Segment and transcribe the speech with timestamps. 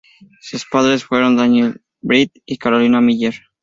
[0.39, 3.35] Sus padres fueron Daniel McBride y Carolina Miller.